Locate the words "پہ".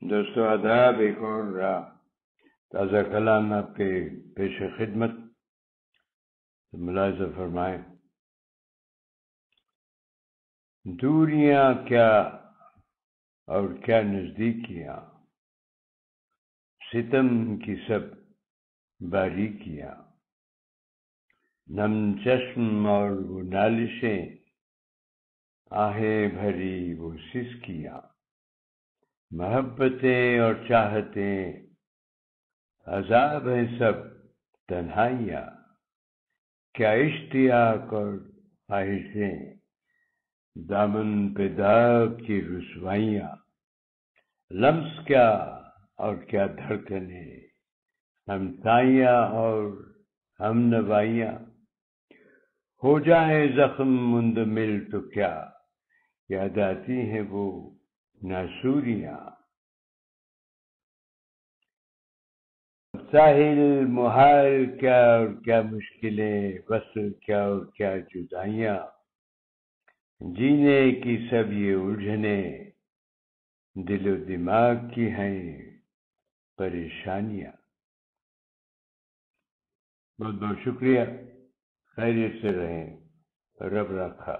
41.34-41.48